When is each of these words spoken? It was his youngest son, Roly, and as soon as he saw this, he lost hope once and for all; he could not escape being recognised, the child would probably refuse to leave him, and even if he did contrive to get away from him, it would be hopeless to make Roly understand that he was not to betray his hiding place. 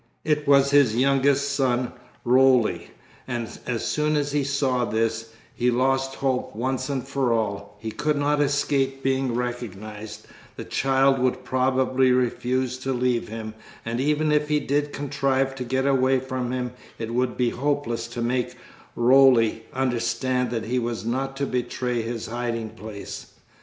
It 0.23 0.47
was 0.47 0.71
his 0.71 0.95
youngest 0.95 1.51
son, 1.51 1.93
Roly, 2.25 2.89
and 3.27 3.47
as 3.67 3.85
soon 3.85 4.15
as 4.15 4.31
he 4.31 4.43
saw 4.43 4.83
this, 4.83 5.31
he 5.53 5.69
lost 5.69 6.15
hope 6.15 6.55
once 6.55 6.89
and 6.89 7.07
for 7.07 7.31
all; 7.31 7.77
he 7.79 7.91
could 7.91 8.17
not 8.17 8.41
escape 8.41 9.03
being 9.03 9.35
recognised, 9.35 10.25
the 10.55 10.63
child 10.65 11.19
would 11.19 11.43
probably 11.43 12.11
refuse 12.11 12.79
to 12.79 12.91
leave 12.93 13.27
him, 13.27 13.53
and 13.85 13.99
even 14.01 14.31
if 14.31 14.47
he 14.49 14.59
did 14.59 14.91
contrive 14.91 15.53
to 15.53 15.63
get 15.63 15.85
away 15.85 16.19
from 16.19 16.51
him, 16.51 16.71
it 16.97 17.13
would 17.13 17.37
be 17.37 17.51
hopeless 17.51 18.07
to 18.07 18.23
make 18.23 18.55
Roly 18.95 19.65
understand 19.71 20.49
that 20.49 20.65
he 20.65 20.79
was 20.79 21.05
not 21.05 21.37
to 21.37 21.45
betray 21.45 22.01
his 22.01 22.25
hiding 22.25 22.69
place. 22.71 23.33